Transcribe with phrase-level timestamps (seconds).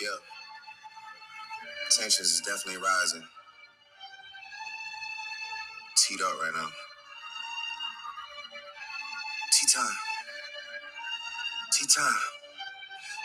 [0.00, 0.18] Yeah,
[1.90, 3.24] tensions is definitely rising.
[5.96, 6.70] Teed up right now.
[9.52, 9.96] Tea time.
[11.72, 12.22] Tea time.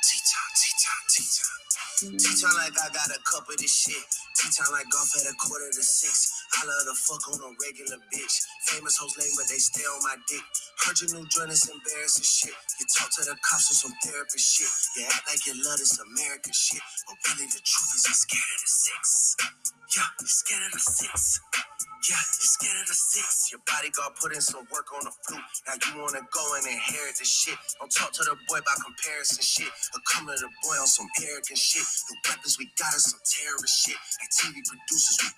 [0.03, 0.51] Tea time.
[0.55, 1.03] Tea time.
[1.09, 2.17] Tea time.
[2.19, 4.05] Tea time like I got a cup of this shit.
[4.37, 6.31] Tea time like golf at a quarter to six.
[6.59, 8.35] I love to fuck on a regular bitch.
[8.69, 10.43] Famous hoes lame, but they stay on my dick.
[10.87, 12.55] New joint is embarrassing shit.
[12.79, 14.71] You talk to the cops on some therapist shit.
[14.95, 16.79] You act like you love this American shit.
[17.03, 19.35] But really the truth is you're scared of the six.
[19.91, 21.43] Yeah, you're scared of the six.
[22.07, 23.51] Yeah, you're scared of the six.
[23.51, 25.43] Your bodyguard put in some work on the flute.
[25.67, 27.59] Now you wanna go and inherit the shit.
[27.83, 29.69] Don't talk to the boy about comparison shit.
[29.93, 31.83] Or come to the boy on some arrogant shit.
[31.83, 33.99] The weapons we got is some terrorist shit.
[34.23, 35.29] Like TV producers, we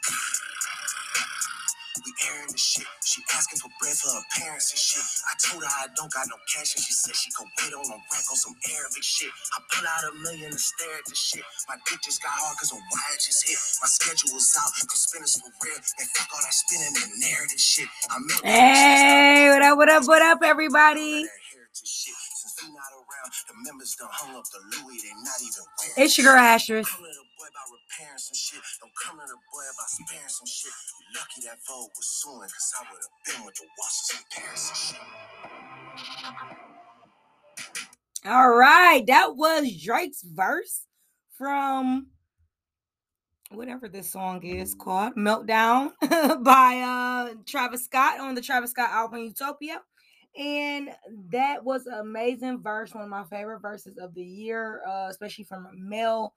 [2.06, 2.88] we airing the shit.
[3.06, 5.06] She asking for bread for her parents and shit.
[5.30, 7.86] I told her I don't got no cash and she said she could wait on
[7.90, 9.32] a rack on some Arabic shit.
[9.56, 11.46] I pull out a million and stare at the shit.
[11.70, 13.60] My dick just got hard cause a wire just hit.
[13.82, 15.80] My schedule was out cause spinners for real.
[16.00, 17.90] And fuck all that spinning and narrative shit.
[18.12, 21.24] I meant Hey, what up, what up, what up, everybody?
[21.26, 22.16] that heritage shit.
[22.60, 25.94] Since we not around, the members done hung up the Louis, they not even wearing
[25.98, 26.92] It's your girl Asterisk.
[26.92, 28.62] Come to the boy about repairing some shit.
[28.82, 30.72] Don't come to the boy about sparing some shit.
[31.16, 35.00] Lucky that Vogue was suing, cause I would have been with the washers and shit.
[38.26, 40.82] All right, that was Drake's verse
[41.38, 42.08] from
[43.52, 45.92] whatever this song is called, Meltdown
[46.44, 49.82] by uh Travis Scott on the Travis Scott album Utopia.
[50.40, 50.90] And
[51.32, 55.44] that was an amazing verse, one of my favorite verses of the year, uh, especially
[55.44, 56.34] from a male,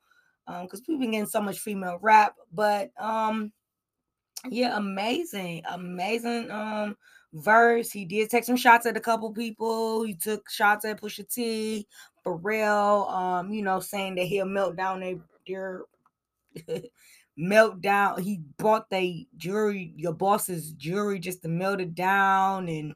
[0.62, 2.34] because we've been getting so much female rap.
[2.52, 3.52] But um,
[4.50, 6.96] yeah, amazing, amazing um
[7.32, 7.92] verse.
[7.92, 10.02] He did take some shots at a couple people.
[10.02, 11.86] He took shots at Pusha T,
[12.26, 15.16] Pharrell, um, you know, saying that he'll melt down their
[15.46, 16.82] their
[17.38, 18.20] meltdown.
[18.20, 22.94] He bought the jury, your boss's jury, just to melt it down, and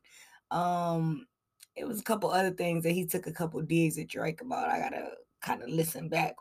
[0.51, 1.27] um,
[1.75, 4.69] it was a couple other things that he took a couple digs at Drake about.
[4.69, 5.11] I gotta
[5.43, 6.35] kind of listen back.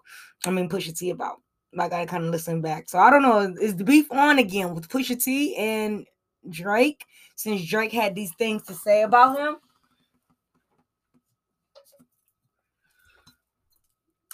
[0.46, 1.42] I mean, Pusha T about.
[1.78, 2.88] I gotta kind of listen back.
[2.90, 3.54] So I don't know.
[3.62, 6.06] Is the beef on again with Pusha T and
[6.50, 7.06] Drake?
[7.36, 9.58] Since Drake had these things to say about him.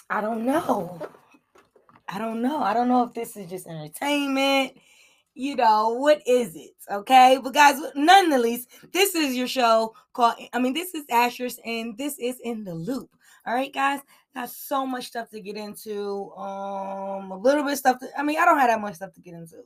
[0.08, 1.00] I don't know.
[2.06, 2.62] I don't know.
[2.62, 4.76] I don't know if this is just entertainment.
[5.34, 6.74] You know, what is it?
[6.90, 7.38] Okay.
[7.42, 11.58] But guys, none the least, this is your show called, I mean, this is Asher's
[11.64, 13.10] and this is in the loop.
[13.46, 14.00] All right, guys.
[14.34, 16.30] Got so much stuff to get into.
[16.32, 17.98] Um, a little bit stuff.
[18.00, 19.62] To, I mean, I don't have that much stuff to get into.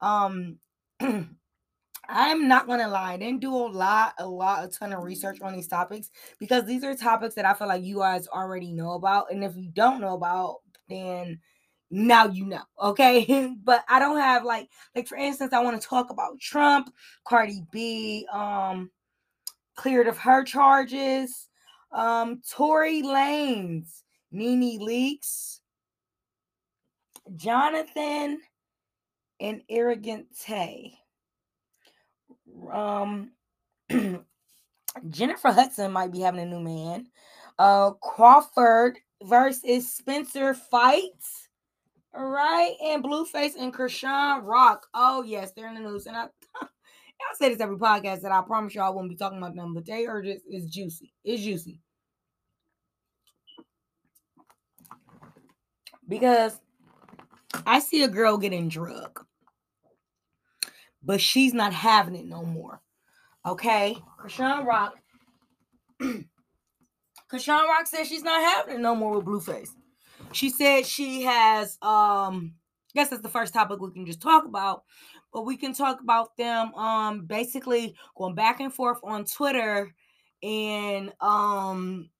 [0.00, 0.58] Um,
[2.08, 5.40] I'm not gonna lie, I didn't do a lot, a lot, a ton of research
[5.42, 8.92] on these topics because these are topics that I feel like you guys already know
[8.92, 9.30] about.
[9.30, 10.56] And if you don't know about,
[10.88, 11.38] then
[11.90, 13.52] now you know, okay?
[13.64, 16.92] but I don't have like, like for instance, I want to talk about Trump,
[17.24, 18.90] Cardi B, um,
[19.76, 21.48] cleared of her charges,
[21.92, 25.60] um, Tory Lanez, Nene Leakes,
[27.36, 28.40] Jonathan,
[29.40, 30.92] and Arrogant Tae.
[32.70, 33.32] Um,
[35.08, 37.06] Jennifer Hudson might be having a new man.
[37.58, 41.48] Uh, Crawford versus Spencer fights.
[42.12, 44.86] All right, and Blueface and Chrisean Rock.
[44.94, 46.26] Oh yes, they're in the news, and I.
[47.20, 49.74] I say this every podcast that I promise y'all I won't be talking about them,
[49.74, 51.12] but they are just it's juicy.
[51.24, 51.78] It's juicy.
[56.08, 56.58] Because
[57.66, 59.24] I see a girl getting drug,
[61.02, 62.80] but she's not having it no more.
[63.46, 64.94] Okay, Chrisean Rock.
[67.32, 69.70] Chrisean Rock says she's not having it no more with Blueface.
[70.32, 72.54] She said she has um
[72.94, 74.82] I guess that's the first topic we can just talk about,
[75.32, 79.94] but we can talk about them um basically going back and forth on Twitter
[80.42, 82.10] and um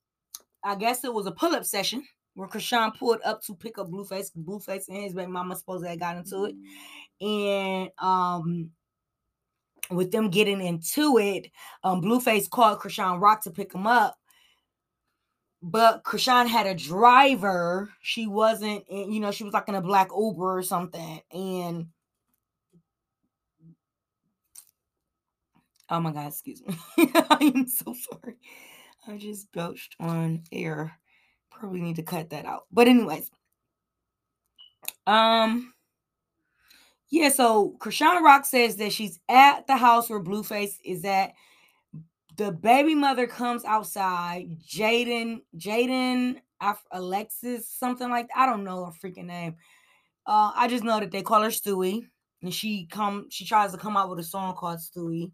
[0.63, 2.05] I guess it was a pull-up session
[2.35, 4.31] where Chrisean pulled up to pick up Blueface.
[4.37, 6.55] Blueface and his baby mama supposed to have got into it.
[7.25, 8.71] And um
[9.91, 11.51] with them getting into it,
[11.83, 14.17] um Blueface called Chrisean Rock to pick him up.
[15.63, 17.91] But Chrisean had a driver.
[18.01, 21.21] She wasn't, in, you know, she was like in a black Uber or something.
[21.33, 21.89] And
[25.91, 26.77] oh my God, excuse me.
[26.99, 28.37] I am so sorry.
[29.07, 30.93] I just belched on air.
[31.51, 32.65] Probably need to cut that out.
[32.73, 33.31] But anyways,
[35.07, 35.75] um,
[37.11, 37.29] yeah.
[37.29, 41.35] So Chrisean Rock says that she's at the house where Blueface is at.
[42.41, 44.49] The baby mother comes outside.
[44.67, 46.37] Jaden, Jaden,
[46.91, 48.39] Alexis, something like that.
[48.39, 49.57] I don't know her freaking name.
[50.27, 52.07] Uh, I just know that they call her Stewie,
[52.41, 55.33] and she come she tries to come out with a song called Stewie.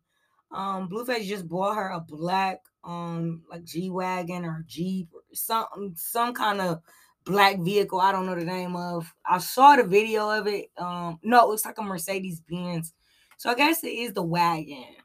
[0.50, 5.94] Um, Blueface just bought her a black um like G wagon or Jeep or some
[5.94, 6.80] some kind of
[7.24, 8.00] black vehicle.
[8.00, 9.14] I don't know the name of.
[9.24, 10.72] I saw the video of it.
[10.76, 12.94] Um, no, it looks like a Mercedes Benz.
[13.36, 14.96] So I guess it is the wagon.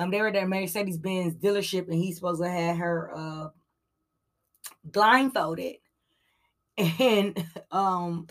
[0.00, 3.48] Um, they were at Mercedes Benz dealership, and he's supposed to have her uh
[4.84, 5.76] blindfolded.
[6.98, 8.26] And um,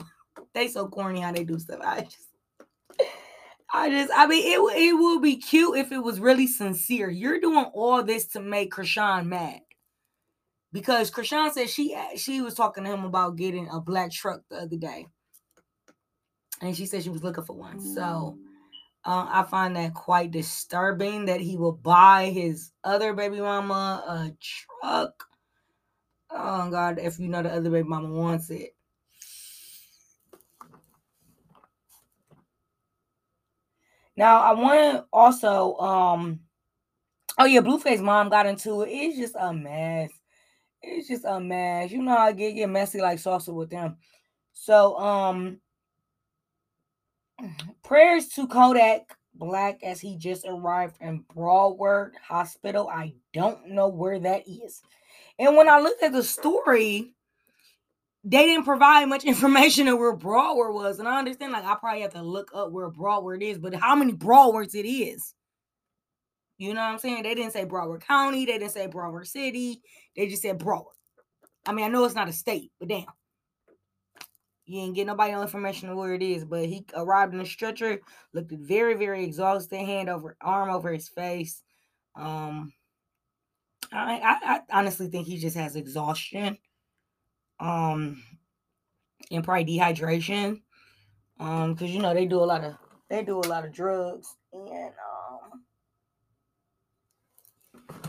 [0.56, 1.81] they so corny how they do stuff.
[1.86, 2.30] I just
[3.71, 7.12] I just, I mean, it it would be cute if it was really sincere.
[7.12, 9.60] You're doing all this to make Chrisean mad
[10.71, 14.63] because Chrisean said she she was talking to him about getting a black truck the
[14.63, 15.06] other day,
[16.62, 17.80] and she said she was looking for one.
[17.80, 18.39] So
[19.09, 24.31] uh, I find that quite disturbing that he will buy his other baby mama a
[24.39, 25.25] truck.
[26.29, 28.75] Oh God, if you know the other baby mama wants it.
[34.15, 36.41] Now I want to also um
[37.39, 38.89] oh yeah, Blueface mom got into it.
[38.91, 40.11] It's just a mess.
[40.83, 41.89] It's just a mess.
[41.89, 43.97] You know I get get messy like salsa with them.
[44.53, 45.61] So um
[47.83, 52.89] prayers to Kodak Black as he just arrived in Broward Hospital.
[52.89, 54.81] I don't know where that is.
[55.38, 57.13] And when I looked at the story,
[58.24, 61.00] they didn't provide much information of where Broward was.
[61.00, 63.95] And I understand, like, I probably have to look up where Broward is, but how
[63.95, 65.33] many Browards it is.
[66.57, 67.24] You know what I'm saying?
[67.24, 69.81] They didn't say Broward County, they didn't say Broward City,
[70.15, 70.83] they just said Broward.
[71.65, 73.06] I mean, I know it's not a state, but damn.
[74.69, 77.45] You ain't get nobody no information of where it is, but he arrived in a
[77.45, 78.00] stretcher,
[78.33, 81.63] looked very, very exhausted, hand over arm over his face.
[82.16, 82.71] Um,
[83.92, 86.57] I, I, I honestly think he just has exhaustion
[87.60, 88.24] um
[89.31, 90.62] and probably dehydration
[91.39, 92.75] um because you know they do a lot of
[93.10, 95.63] they do a lot of drugs and um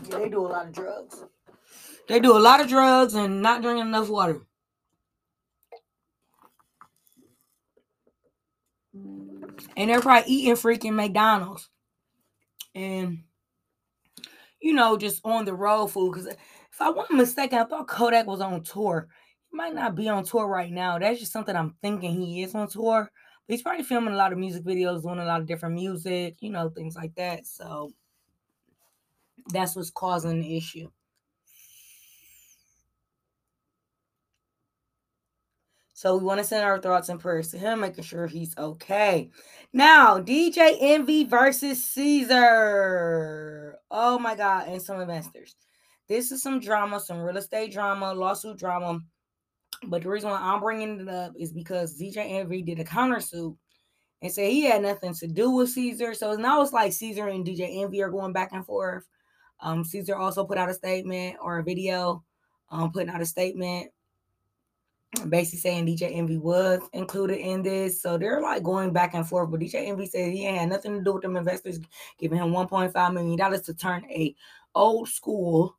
[0.09, 1.25] yeah, they do a lot of drugs
[2.07, 4.41] they do a lot of drugs and not drinking enough water
[9.77, 11.69] and they're probably eating freaking mcdonald's
[12.75, 13.23] and
[14.61, 18.27] you know just on the road food because if i wasn't mistaken i thought kodak
[18.27, 19.07] was on tour
[19.51, 20.97] He might not be on tour right now.
[20.97, 23.11] That's just something I'm thinking he is on tour.
[23.47, 26.37] But he's probably filming a lot of music videos, doing a lot of different music,
[26.39, 27.45] you know, things like that.
[27.45, 27.91] So
[29.51, 30.89] that's what's causing the issue.
[36.01, 39.29] So we want to send our thoughts and prayers to him, making sure he's okay.
[39.71, 43.75] Now, DJ Envy versus Cesar.
[43.91, 45.55] Oh my God, and some investors.
[46.07, 49.01] This is some drama, some real estate drama, lawsuit drama
[49.87, 53.55] but the reason why I'm bringing it up is because DJ Envy did a countersuit
[54.21, 56.13] and said he had nothing to do with Cesar.
[56.13, 59.07] So now it's like Cesar and DJ Envy are going back and forth.
[59.59, 62.23] Um, Cesar also put out a statement or a video,
[62.69, 63.91] um, putting out a statement,
[65.29, 68.01] basically saying DJ Envy was included in this.
[68.01, 69.51] So they're like going back and forth.
[69.51, 71.79] But DJ Envy said he had nothing to do with them investors
[72.17, 74.35] giving him 1.5 million dollars to turn a
[74.75, 75.77] old school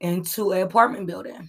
[0.00, 1.48] into an apartment building.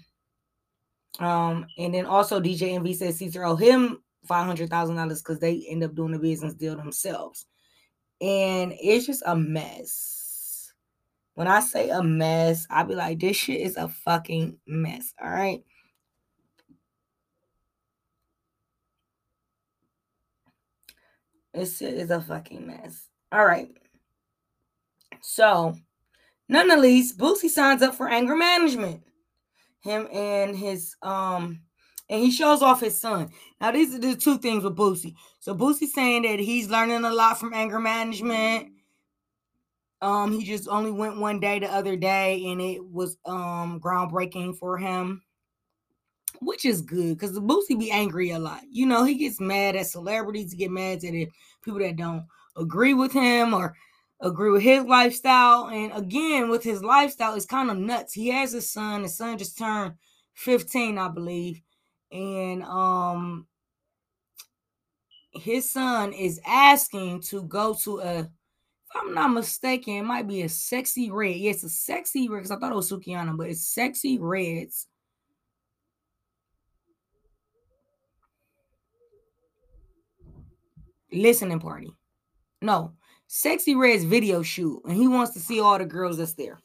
[1.19, 5.39] Um, and then also DJ Envy says Cesar owe him five hundred thousand dollars because
[5.39, 7.45] they end up doing the business deal themselves.
[8.21, 10.71] And it's just a mess.
[11.35, 15.13] When I say a mess, I be like, this shit is a fucking mess.
[15.21, 15.61] All right.
[21.55, 23.07] This is a fucking mess.
[23.31, 23.69] All right.
[25.21, 25.75] So,
[26.49, 29.01] none the least, Boosie signs up for anger management
[29.85, 31.61] him and his um
[32.09, 33.31] and he shows off his son.
[33.59, 35.15] Now, these are the two things with Boosie.
[35.39, 38.73] So Boosie's saying that he's learning a lot from anger management.
[40.03, 44.57] Um, he just only went one day the other day, and it was um groundbreaking
[44.57, 45.23] for him,
[46.41, 48.61] which is good because the Boosie be angry a lot.
[48.69, 51.29] You know, he gets mad at celebrities, he get mad at it,
[51.63, 52.25] people that don't
[52.57, 53.75] agree with him or
[54.21, 55.67] agree with his lifestyle.
[55.67, 58.13] And again, with his lifestyle, it's kind of nuts.
[58.13, 59.03] He has a son.
[59.03, 59.95] His son just turned
[60.33, 61.61] 15, I believe.
[62.11, 63.47] And um
[65.31, 70.43] his son is asking to go to a if I'm not mistaken, it might be
[70.43, 71.35] a sexy Redd.
[71.35, 74.87] Yes, a sexy Redd, because I thought it was Sukihana, but it's sexy Redds.
[81.15, 81.91] Listening party.
[82.61, 82.93] No,
[83.27, 86.59] Sexy Redd's video shoot, and he wants to see all the girls that's there.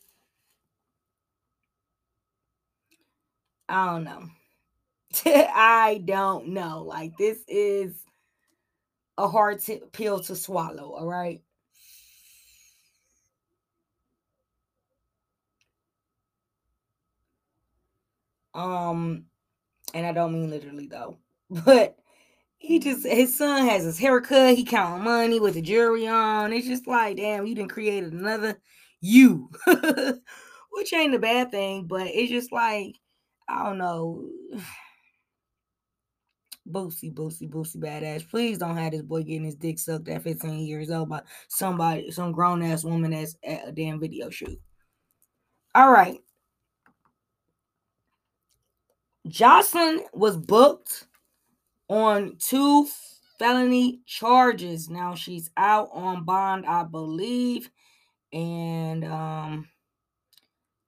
[3.68, 4.24] I don't know.
[5.26, 6.82] I don't know.
[6.82, 7.94] Like this is
[9.18, 11.42] a hard t- pill to swallow, all right?
[18.54, 19.26] Um
[19.94, 21.18] and I don't mean literally though.
[21.50, 21.99] But
[22.60, 26.52] he just his son has his haircut, he counting money with the jewelry on.
[26.52, 28.60] It's just like, damn, you didn't created another
[29.00, 29.50] you.
[30.72, 32.96] Which ain't a bad thing, but it's just like,
[33.48, 34.28] I don't know.
[36.70, 38.28] Boosie, Boosie, Boosie badass.
[38.28, 42.10] Please don't have this boy getting his dick sucked at 15 years old by somebody,
[42.12, 44.60] some grown ass woman that's at a damn video shoot.
[45.74, 46.20] All right.
[49.26, 51.06] Jocelyn was booked
[51.90, 52.86] on two
[53.38, 54.88] felony charges.
[54.88, 57.68] Now she's out on bond, I believe.
[58.32, 59.68] And um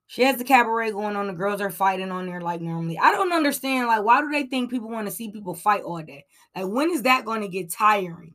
[0.07, 1.27] she has the cabaret going on.
[1.27, 2.99] The girls are fighting on there like normally.
[2.99, 3.89] I don't understand.
[3.89, 6.27] Like, why do they think people want to see people fight all day?
[6.55, 8.35] Like, when is that going to get tiring?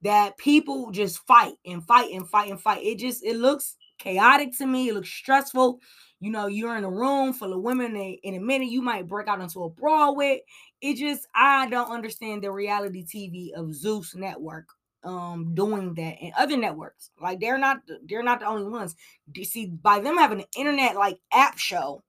[0.00, 2.82] That people just fight and fight and fight and fight.
[2.82, 4.88] It just it looks chaotic to me.
[4.88, 5.80] It looks stressful.
[6.20, 9.08] You know, you're in a room full of women, and in a minute, you might
[9.08, 10.40] break out into a brawl with.
[10.80, 14.66] It just, I don't understand the reality TV of Zeus Network
[15.04, 18.94] um doing that and other networks like they're not they're not the only ones
[19.34, 22.02] you see by them having an internet like app show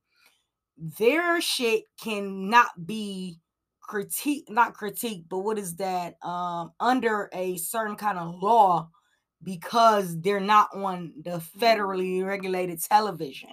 [1.00, 3.40] their shit cannot be
[3.82, 8.88] critique not critique but what is that um under a certain kind of law
[9.44, 13.50] because they're not on the federally regulated television.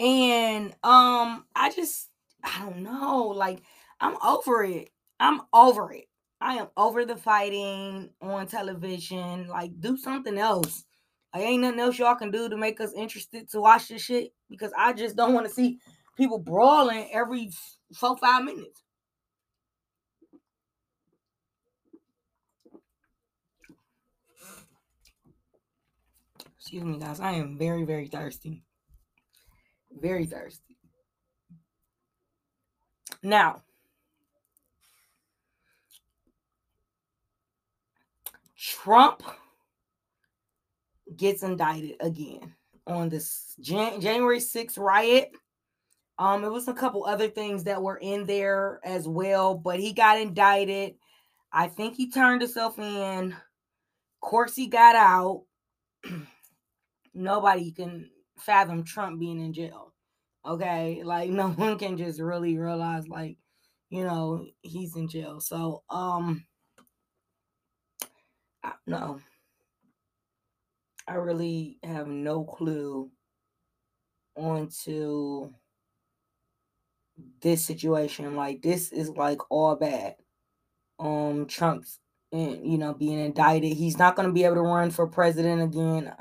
[0.00, 2.08] And um i just
[2.42, 3.62] i don't know like
[4.00, 4.90] i'm over it.
[5.20, 6.06] I'm over it.
[6.40, 9.48] I am over the fighting on television.
[9.48, 10.84] Like do something else.
[11.34, 14.32] Like ain't nothing else y'all can do to make us interested to watch this shit
[14.48, 15.78] because i just don't want to see
[16.16, 17.50] people brawling every
[17.94, 18.82] four five minutes
[26.60, 28.62] excuse me guys i am very very thirsty
[29.98, 30.76] very thirsty.
[33.22, 33.62] Now,
[38.56, 39.22] Trump
[41.16, 42.54] gets indicted again
[42.86, 45.32] on this Jan- January 6th riot.
[46.18, 49.92] Um, it was a couple other things that were in there as well, but he
[49.92, 50.94] got indicted.
[51.52, 53.32] I think he turned himself in.
[53.32, 55.44] Of course, he got out.
[57.14, 59.92] Nobody can fathom Trump being in jail.
[60.46, 63.38] Okay, like no one can just really realize like,
[63.90, 65.40] you know, he's in jail.
[65.40, 66.44] So, um
[68.62, 69.20] I, no.
[71.08, 73.10] I really have no clue
[74.36, 75.52] onto
[77.42, 78.36] this situation.
[78.36, 80.16] Like this is like all bad.
[80.98, 81.98] Um Trump's
[82.32, 83.72] and you know being indicted.
[83.72, 86.12] He's not gonna be able to run for president again.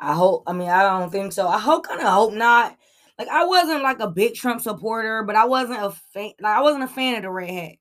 [0.00, 0.44] I hope.
[0.46, 1.48] I mean, I don't think so.
[1.48, 2.76] I hope, kind of hope not.
[3.18, 6.32] Like, I wasn't like a big Trump supporter, but I wasn't a fan.
[6.40, 7.76] Like, I wasn't a fan of the red hat.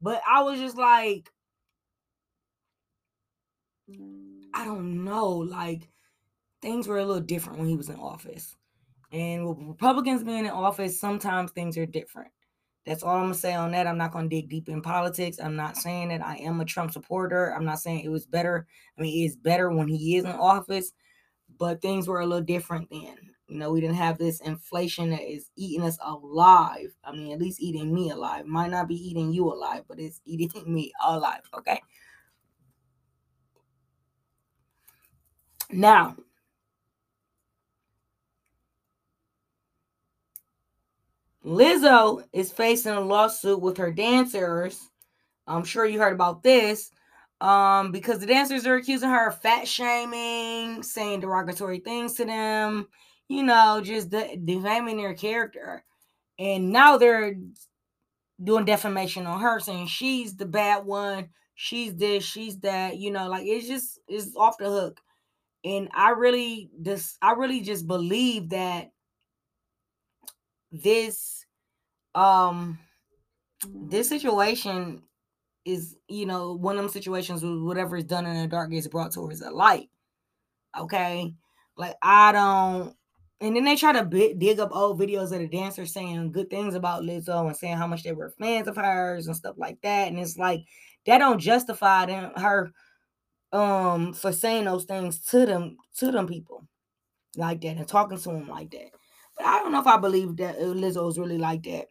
[0.00, 1.30] But I was just like,
[4.54, 5.28] I don't know.
[5.28, 5.88] Like,
[6.60, 8.56] things were a little different when he was in office.
[9.12, 12.32] And with Republicans being in office, sometimes things are different.
[12.84, 13.86] That's all I'm gonna say on that.
[13.86, 15.38] I'm not gonna dig deep in politics.
[15.40, 17.54] I'm not saying that I am a Trump supporter.
[17.54, 18.66] I'm not saying it was better.
[18.98, 20.92] I mean, it's better when he is in office
[21.62, 23.14] but things were a little different then.
[23.46, 26.92] You know, we didn't have this inflation that is eating us alive.
[27.04, 28.46] I mean, at least eating me alive.
[28.46, 31.42] Might not be eating you alive, but it's eating me alive.
[31.56, 31.80] Okay.
[35.70, 36.16] Now,
[41.46, 44.90] Lizzo is facing a lawsuit with her dancers.
[45.46, 46.90] I'm sure you heard about this
[47.42, 52.86] um, because the dancers are accusing her of fat shaming, saying derogatory things to them,
[53.28, 55.84] you know, just de- defaming their character.
[56.38, 57.34] And now they're
[58.42, 63.28] doing defamation on her, saying she's the bad one, she's this, she's that, you know,
[63.28, 65.00] like it's just it's off the hook.
[65.64, 68.92] And I really just I really just believe that
[70.70, 71.44] this
[72.14, 72.78] um
[73.66, 75.02] this situation
[75.64, 78.88] is you know one of them situations where whatever is done in the dark gets
[78.88, 79.88] brought towards the light
[80.78, 81.32] okay
[81.76, 82.96] like i don't
[83.42, 86.48] and then they try to b- dig up old videos of the dancers saying good
[86.48, 89.80] things about Lizzo and saying how much they were fans of hers and stuff like
[89.82, 90.06] that.
[90.06, 90.60] And it's like
[91.06, 92.70] that don't justify them her
[93.52, 96.68] um for saying those things to them to them people
[97.36, 98.90] like that and talking to them like that.
[99.36, 101.86] But I don't know if I believe that uh, Lizzo is really like that.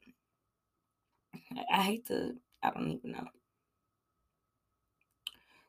[1.70, 3.28] I hate to, I don't even know.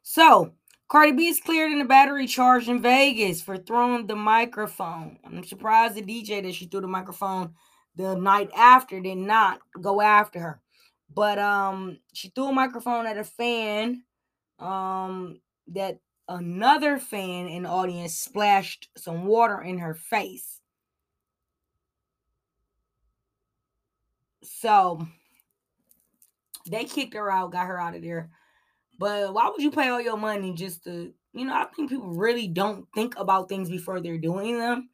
[0.02, 0.52] So,
[0.88, 5.18] Cardi B is cleared in a battery charge in Vegas for throwing the microphone.
[5.24, 7.54] I'm surprised the DJ that she threw the microphone
[7.96, 10.60] the night after did not go after her.
[11.14, 14.02] But um she threw a microphone at a fan
[14.58, 20.60] um that another fan in the audience splashed some water in her face.
[24.42, 25.06] So
[26.70, 28.30] they kicked her out, got her out of there.
[28.98, 32.12] But why would you pay all your money just to, you know, I think people
[32.14, 34.90] really don't think about things before they're doing them.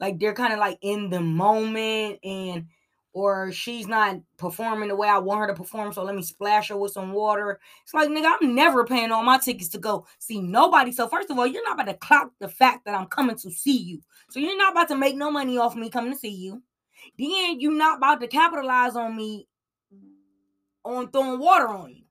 [0.00, 2.66] Like they're kind of like in the moment and
[3.14, 6.68] or she's not performing the way I want her to perform, so let me splash
[6.68, 7.60] her with some water.
[7.82, 10.92] It's like, nigga, I'm never paying all my tickets to go see nobody.
[10.92, 13.50] So, first of all, you're not about to clock the fact that I'm coming to
[13.50, 14.00] see you.
[14.30, 16.62] So, you're not about to make no money off me coming to see you.
[17.18, 19.46] Then, you're not about to capitalize on me
[20.84, 22.04] on throwing water on you.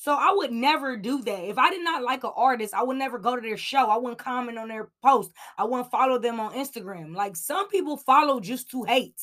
[0.00, 1.44] So I would never do that.
[1.44, 3.90] If I did not like an artist, I would never go to their show.
[3.90, 5.30] I wouldn't comment on their post.
[5.58, 7.14] I wouldn't follow them on Instagram.
[7.14, 9.20] Like some people follow just to hate.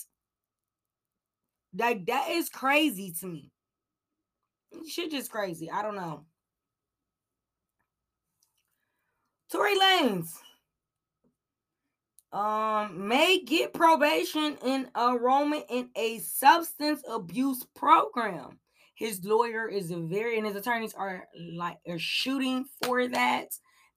[1.76, 3.50] Like that is crazy to me.
[4.88, 5.72] Shit just crazy.
[5.72, 6.26] I don't know.
[9.52, 10.32] Tory Lanez
[12.34, 18.60] um may get probation in enrollment in a substance abuse program.
[18.98, 23.50] His lawyer is very and his attorneys are like are shooting for that.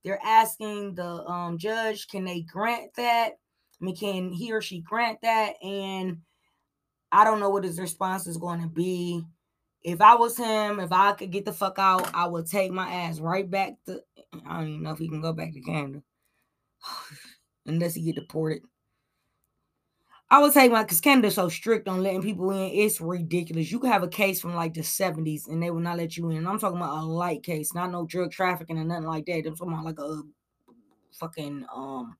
[0.05, 3.33] They're asking the um judge, can they grant that?
[3.81, 5.55] I mean, can he or she grant that?
[5.63, 6.19] And
[7.11, 9.23] I don't know what his response is going to be.
[9.83, 12.93] If I was him, if I could get the fuck out, I would take my
[12.93, 14.03] ass right back to.
[14.47, 16.03] I don't even know if he can go back to Canada,
[17.67, 18.61] unless he get deported.
[20.33, 22.71] I would say my because Canada's so strict on letting people in.
[22.73, 23.73] It's ridiculous.
[23.73, 26.31] You could have a case from like the 70s and they will not let you
[26.31, 26.39] in.
[26.39, 29.45] And I'm talking about a light case, not no drug trafficking or nothing like that.
[29.47, 30.23] I'm talking about like a
[31.19, 32.17] fucking um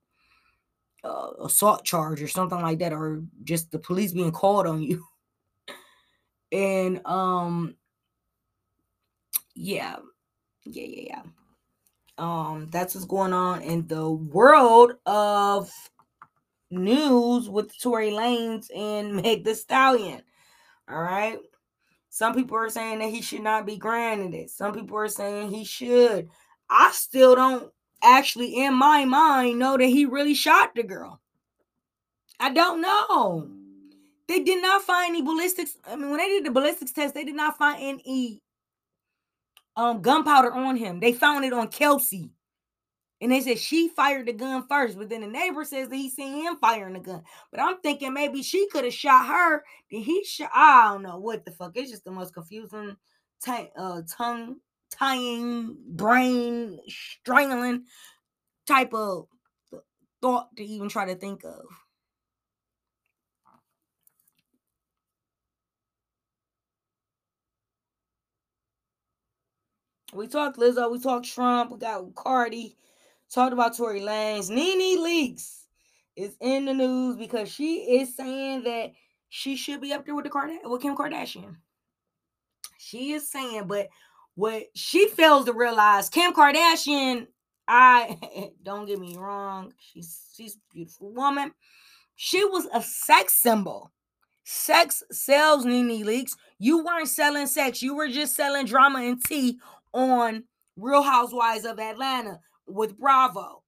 [1.05, 5.05] uh, assault charge or something like that, or just the police being called on you.
[6.53, 7.77] and um,
[9.55, 9.97] yeah,
[10.65, 11.23] yeah, yeah, yeah.
[12.19, 15.71] Um, that's what's going on in the world of
[16.71, 20.23] news with Tory Lanez and Meg the Stallion.
[20.89, 21.39] All right.
[22.11, 24.51] Some people are saying that he should not be granted it.
[24.51, 26.29] Some people are saying he should.
[26.69, 27.71] I still don't
[28.03, 31.21] actually in my mind know that he really shot the girl.
[32.41, 33.49] I don't know.
[34.27, 35.77] They did not find any ballistics.
[35.87, 38.41] I mean, when they did the ballistics test, they did not find any
[39.77, 41.01] um gunpowder on him.
[41.01, 42.31] They found it on Kelsey.
[43.21, 46.09] And they said she fired the gun first, but then the neighbor says that he
[46.09, 47.23] seen him firing the gun.
[47.51, 49.63] But I'm thinking maybe she could have shot her.
[49.91, 50.51] Then he shot.
[50.55, 51.73] I don't know what the fuck.
[51.75, 52.97] It's just the most confusing
[53.45, 54.57] t- uh, tongue
[54.91, 57.85] tying, brain strangling
[58.67, 59.27] type of
[60.23, 61.65] thought to even try to think of.
[70.13, 72.77] We talked Lizzo, we talked Trump, we got Cardi,
[73.33, 74.51] talked about Tory Lanez.
[74.51, 75.65] Nene Leakes
[76.17, 78.93] is in the news because she is saying that
[79.29, 81.57] she should be up there with the Card- with Kim Kardashian.
[82.79, 83.89] She is saying, but
[84.35, 87.27] what she fails to realize, Kim Kardashian
[87.71, 91.53] I don't get me wrong, she's she's a beautiful woman.
[92.17, 93.93] She was a sex symbol.
[94.45, 96.33] Sex sells Nene Leakes.
[96.59, 99.59] You weren't selling sex, you were just selling drama and tea
[99.95, 100.45] on
[100.77, 102.41] Real Housewives of Atlanta
[102.73, 103.63] with Bravo.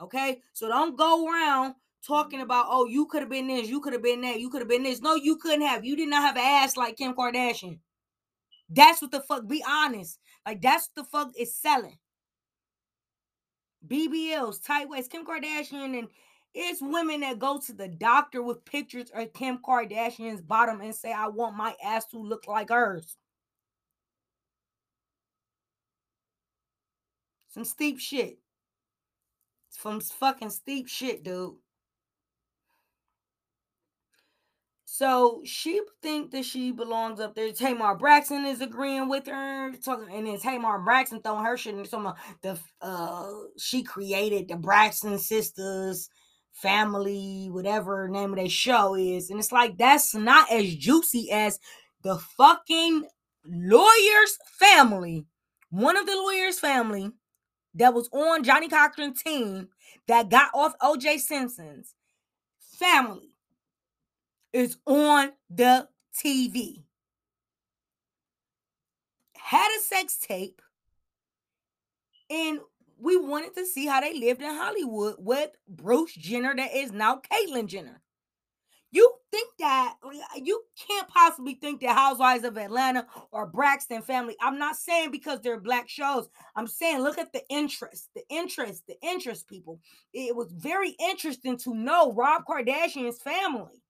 [0.00, 1.74] Okay, so don't go around
[2.06, 2.44] talking mm-hmm.
[2.44, 4.68] about, oh, you could have been this, you could have been that, you could have
[4.68, 5.00] been this.
[5.00, 5.84] No, you couldn't have.
[5.84, 7.78] You did not have an ass like Kim Kardashian.
[8.68, 9.46] That's what the fuck.
[9.46, 10.18] Be honest.
[10.46, 11.98] Like that's what the fuck is selling.
[13.86, 16.08] BBLs, tight waist, Kim Kardashian, and
[16.54, 21.12] it's women that go to the doctor with pictures of Kim Kardashian's bottom and say,
[21.12, 23.16] I want my ass to look like hers.
[27.54, 28.38] Some steep shit.
[29.70, 31.54] Some fucking steep shit, dude.
[34.84, 37.52] So she think that she belongs up there.
[37.52, 42.08] Tamar Braxton is agreeing with her, talking, and then Tamar Braxton throwing her shit some
[42.08, 46.08] of the uh she created the Braxton sisters
[46.50, 51.60] family, whatever name of their show is, and it's like that's not as juicy as
[52.02, 53.04] the fucking
[53.44, 55.24] lawyer's family,
[55.70, 57.12] one of the lawyer's family
[57.74, 59.68] that was on Johnnie Cochran team
[60.06, 61.94] that got off OJ Simpson's
[62.78, 63.34] family
[64.52, 66.84] is on the TV.
[69.36, 70.62] Had a sex tape,
[72.30, 72.60] and
[72.98, 77.20] we wanted to see how they lived in Hollywood with Bruce Jenner, that is now
[77.30, 78.00] Caitlyn Jenner.
[78.94, 79.96] You think that
[80.36, 84.36] you can't possibly think that Housewives of Atlanta or Braxton Family.
[84.40, 86.28] I'm not saying because they're black shows.
[86.54, 89.80] I'm saying look at the interest, the interest, the interest, people.
[90.12, 93.82] It was very interesting to know Rob Kardashian's family.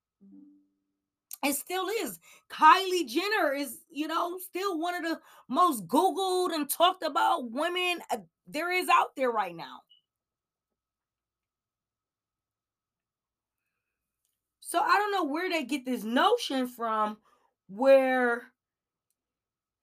[1.44, 2.18] It still is.
[2.50, 7.98] Kylie Jenner is, you know, still one of the most Googled and talked about women
[8.10, 9.80] uh, there is out there right now.
[14.74, 17.18] So I don't know where they get this notion from
[17.68, 18.42] where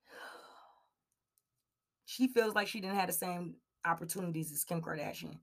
[2.06, 5.38] she feels like she didn't have the same opportunities as Kim Kardashian.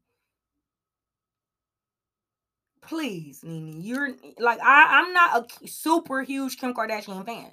[2.83, 7.51] Please, Nene, you're like I, I'm not a super huge Kim Kardashian fan.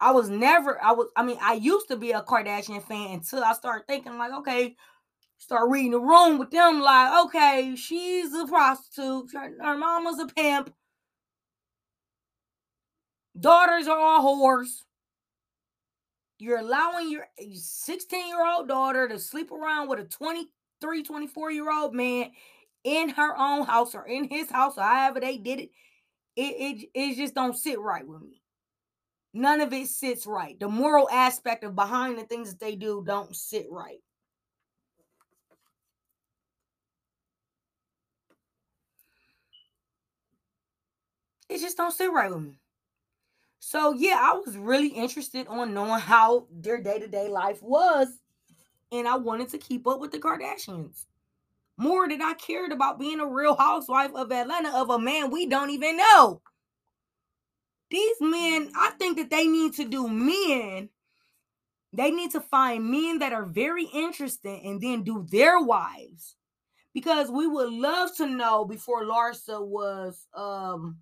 [0.00, 3.44] I was never, I was, I mean, I used to be a Kardashian fan until
[3.44, 4.74] I started thinking, like, okay,
[5.38, 10.26] start reading the room with them, like, okay, she's a prostitute, her, her mama's a
[10.26, 10.74] pimp,
[13.40, 14.82] Daughters are all whores.
[16.38, 21.72] You're allowing your 16 year old daughter to sleep around with a 23, 24 year
[21.72, 22.32] old man
[22.84, 25.70] in her own house or in his house, or however they did it.
[26.36, 28.40] It, it, it just don't sit right with me.
[29.32, 30.58] None of it sits right.
[30.58, 34.00] The moral aspect of behind the things that they do don't sit right.
[41.48, 42.59] It just don't sit right with me.
[43.60, 48.08] So yeah, I was really interested on knowing how their day-to-day life was.
[48.90, 51.04] And I wanted to keep up with the Kardashians.
[51.76, 55.46] More than I cared about being a real housewife of Atlanta of a man we
[55.46, 56.42] don't even know.
[57.90, 60.88] These men, I think that they need to do men.
[61.92, 66.36] They need to find men that are very interesting and then do their wives.
[66.92, 70.98] Because we would love to know before Larsa was um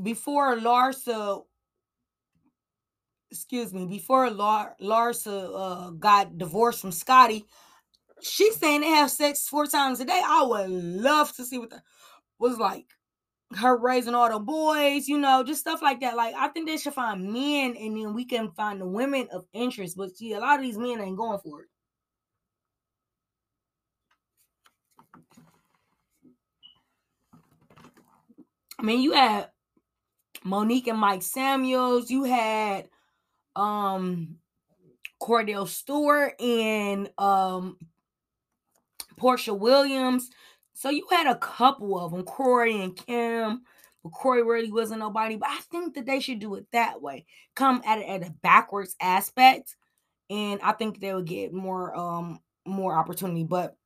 [0.00, 1.42] before Larsa,
[3.30, 7.44] excuse me, before Lar- Larsa uh, got divorced from Scottie,
[8.22, 10.22] she's saying they have sex four times a day.
[10.24, 11.82] I would love to see what that
[12.38, 12.86] was like.
[13.54, 16.16] Her raising all the boys, you know, just stuff like that.
[16.16, 19.44] Like, I think they should find men and then we can find the women of
[19.52, 19.96] interest.
[19.96, 21.68] But see, a lot of these men ain't going for it.
[28.78, 29.51] I mean, you have
[30.44, 32.10] Monique and Mike Samuels.
[32.10, 32.88] You had
[33.54, 34.36] um
[35.20, 37.76] Kordell Stewart and um
[39.18, 40.30] Porsha Williams.
[40.74, 43.62] So you had a couple of them, Corey and Kim.
[44.02, 45.36] But Corey really wasn't nobody.
[45.36, 47.24] But I think that they should do it that way.
[47.54, 49.76] Come at it at a backwards aspect.
[50.28, 53.44] And I think they would get more um more opportunity.
[53.44, 53.76] But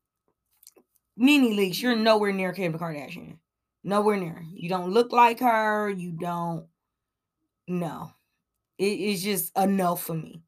[1.17, 3.39] Nene Leakes, you're nowhere near Kim Kardashian.
[3.87, 4.45] Nowhere near.
[4.53, 5.89] You don't look like her.
[5.89, 6.67] You don't.
[7.69, 8.11] No.
[8.79, 10.43] It is just a no for me.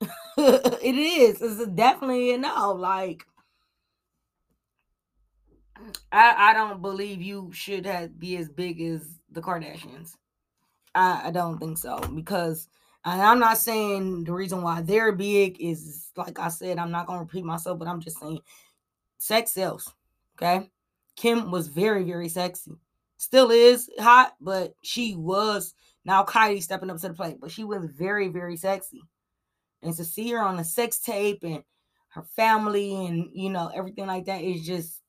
[0.38, 1.42] it is.
[1.42, 2.72] It's definitely a no.
[2.74, 3.26] Like,
[6.12, 10.14] I, I don't believe you should have be as big as the Kardashians.
[10.94, 12.68] I, I don't think so because
[13.04, 17.08] and I'm not saying the reason why they're big is like I said, I'm not
[17.08, 18.38] gonna repeat myself, but I'm just saying
[19.18, 19.92] sex sells.
[20.40, 20.70] Okay.
[21.18, 22.78] Kim was very, very sexy.
[23.16, 27.64] Still is hot, but she was now Kylie stepping up to the plate, but she
[27.64, 29.02] was very, very sexy.
[29.82, 31.64] And to see her on a sex tape and
[32.10, 35.02] her family and you know everything like that is just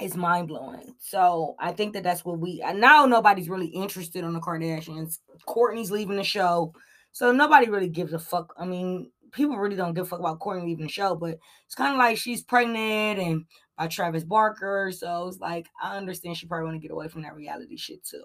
[0.00, 0.94] it's mind blowing.
[0.98, 5.18] So I think that that's what we now nobody's really interested on the Kardashians.
[5.46, 6.72] Kourtney's leaving the show,
[7.12, 8.54] so nobody really gives a fuck.
[8.58, 11.74] I mean, people really don't give a fuck about Kourtney leaving the show, but it's
[11.74, 13.44] kind of like she's pregnant and
[13.76, 14.92] by Travis Barker.
[14.92, 18.04] So it's like I understand she probably want to get away from that reality shit
[18.04, 18.24] too.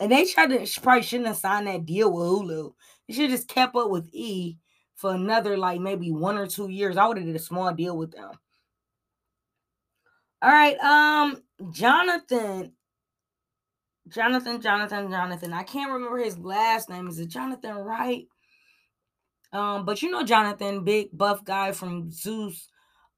[0.00, 2.72] And they tried to she probably shouldn't have signed that deal with Hulu.
[3.06, 4.58] They should just kept up with E
[4.94, 6.96] for another like maybe one or two years.
[6.96, 8.32] I would have did a small deal with them.
[10.42, 12.72] All right, um, Jonathan,
[14.08, 15.52] Jonathan, Jonathan, Jonathan.
[15.54, 17.08] I can't remember his last name.
[17.08, 18.26] Is it Jonathan Wright?
[19.54, 22.68] Um, but you know Jonathan, big buff guy from Zeus,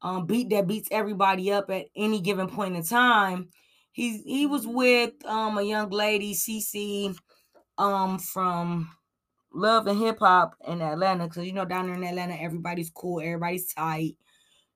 [0.03, 3.49] um, beat that beats everybody up at any given point in time.
[3.93, 7.17] He's he was with um a young lady, CC,
[7.79, 8.91] um, from
[9.53, 11.29] Love and Hip Hop in Atlanta.
[11.29, 14.17] Cause you know, down there in Atlanta, everybody's cool, everybody's tight.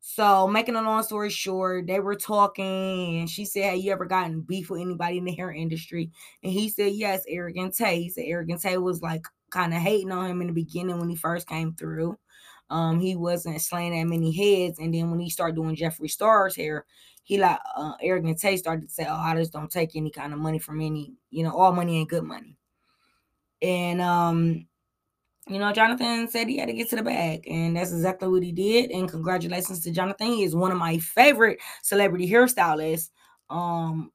[0.02, 4.06] So, making a long story short, they were talking, and she said, Have you ever
[4.06, 6.11] gotten beef with anybody in the hair industry?
[6.42, 8.02] And he said, Yes, Arrogant Tae.
[8.02, 11.11] He said, Arrogant Tae was like kind of hating on him in the beginning when
[11.11, 12.16] he first came through.
[12.70, 14.78] Um, he wasn't slaying that many heads.
[14.78, 16.87] And then when he started doing Jeffree Star's hair,
[17.22, 20.33] he like uh, and Tae started to say, Oh, I just don't take any kind
[20.33, 22.56] of money from any, you know, all money ain't good money.
[23.62, 24.66] And um,
[25.48, 28.42] you know, Jonathan said he had to get to the bag, and that's exactly what
[28.42, 28.90] he did.
[28.90, 30.28] And congratulations to Jonathan.
[30.28, 33.11] He is one of my favorite celebrity hairstylists.
[33.48, 34.12] Um,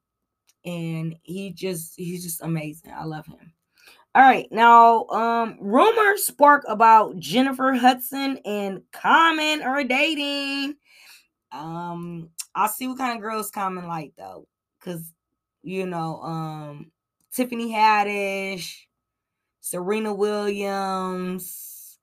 [0.64, 2.92] and he just he's just amazing.
[2.92, 3.52] I love him.
[4.16, 10.76] All right, now um rumors spark about Jennifer Hudson and Common are dating.
[11.52, 14.46] Um, I'll see what kind of girls Common like though,
[14.80, 15.12] because
[15.62, 16.92] you know, um
[17.30, 18.86] Tiffany Haddish,
[19.60, 21.98] Serena Williams,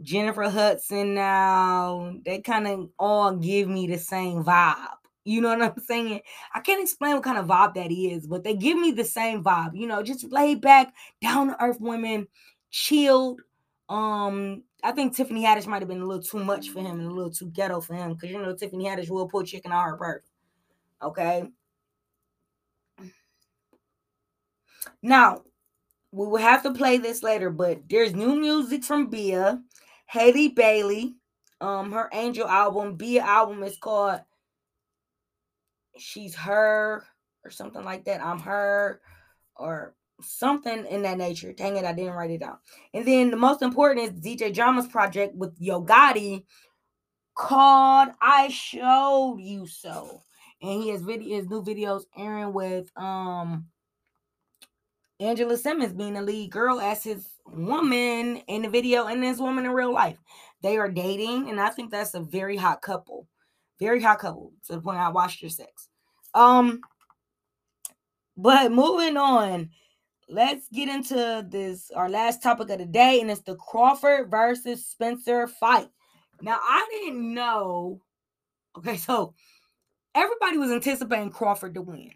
[0.00, 4.86] Jennifer Hudson now, they kind of all give me the same vibe.
[5.28, 6.22] You know what I'm saying?
[6.54, 9.44] I can't explain what kind of vibe that is, but they give me the same
[9.44, 9.76] vibe.
[9.76, 12.26] You know, just laid back, down to earth women,
[12.70, 13.42] chilled.
[13.90, 17.10] Um, I think Tiffany Haddish might have been a little too much for him and
[17.10, 19.84] a little too ghetto for him because you know Tiffany Haddish will pull chicken out
[19.84, 20.24] her purse.
[21.02, 21.44] Okay.
[25.02, 25.42] Now,
[26.10, 29.60] we will have to play this later, but there's new music from Bia,
[30.06, 31.16] Halle Bailey.
[31.60, 34.20] Um, her Angel album, Bia album is called
[35.98, 37.04] She's Her
[37.44, 38.24] or something like that.
[38.24, 39.00] I'm her
[39.56, 41.52] or something in that nature.
[41.52, 42.58] Dang it, I didn't write it down.
[42.94, 46.44] And then the most important is DJ Drama's project with Yo Gotti
[47.34, 50.22] called I Showed You So.
[50.60, 53.66] And he has video his new videos airing with um
[55.20, 59.64] Angela Simmons being the lead girl as his woman in the video and this woman
[59.64, 60.18] in real life.
[60.62, 63.26] They are dating, and I think that's a very hot couple.
[63.80, 65.88] Very hot couple to the point I watched your sex.
[66.34, 66.80] Um,
[68.36, 69.70] but moving on,
[70.28, 74.86] let's get into this our last topic of the day, and it's the Crawford versus
[74.86, 75.88] Spencer fight.
[76.40, 78.00] Now, I didn't know.
[78.76, 79.34] Okay, so
[80.14, 82.12] everybody was anticipating Crawford to win.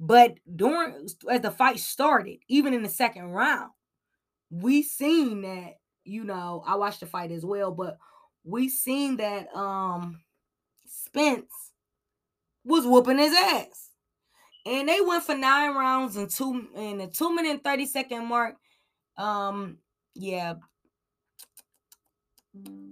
[0.00, 3.70] But during as the fight started, even in the second round,
[4.50, 7.98] we seen that, you know, I watched the fight as well, but
[8.44, 10.20] we seen that um
[11.14, 11.46] Spence
[12.64, 13.90] was whooping his ass.
[14.64, 18.26] And they went for nine rounds and two in the two minute and 30 second
[18.26, 18.54] mark.
[19.18, 19.78] Um,
[20.14, 20.54] yeah.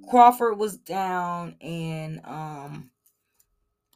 [0.09, 2.90] Crawford was down and um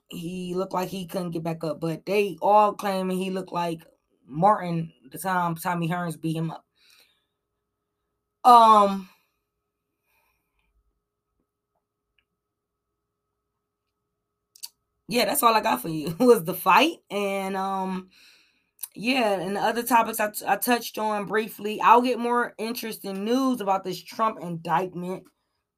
[0.08, 3.80] he looked like he couldn't get back up, but they all claiming he looked like
[4.26, 6.64] Martin the time Tommy Hearns beat him up.
[8.44, 9.08] Um
[15.08, 18.08] yeah, that's all I got for you was the fight and um
[18.96, 21.80] yeah, and the other topics I, t- I touched on briefly.
[21.80, 25.24] I'll get more interesting news about this Trump indictment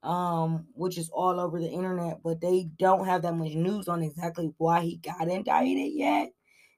[0.06, 4.02] um, which is all over the internet, but they don't have that much news on
[4.02, 6.28] exactly why he got indicted yet.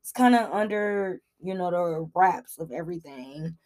[0.00, 3.56] It's kind of under, you know, the wraps of everything.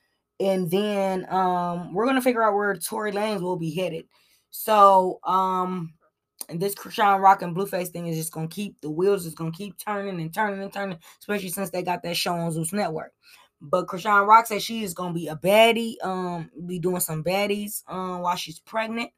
[0.40, 4.06] And then um, we're gonna figure out where Tory Lanez will be headed.
[4.50, 5.94] So um,
[6.52, 9.50] and this Chrisean Rock and Blueface thing is just gonna keep the wheels is gonna
[9.50, 13.12] keep turning and turning and turning, especially since they got that show on Zeus Network.
[13.60, 17.82] But Chrisean Rock said she is gonna be a baddie, um, be doing some baddies
[17.88, 19.10] um while she's pregnant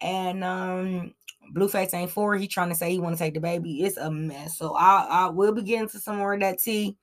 [0.00, 1.14] and um
[1.54, 2.40] Blueface ain't for it.
[2.40, 3.82] He trying to say he want to take the baby.
[3.82, 4.56] It's a mess.
[4.58, 6.96] So I I will be getting to some more of that tea.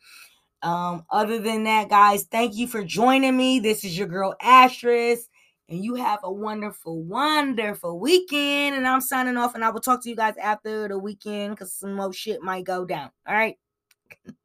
[0.61, 3.59] Um, other than that, guys, thank you for joining me.
[3.59, 5.28] This is your girl Astress,
[5.69, 8.75] and you have a wonderful, wonderful weekend.
[8.75, 11.73] And I'm signing off, and I will talk to you guys after the weekend because
[11.73, 13.11] some more shit might go down.
[13.27, 13.55] All right.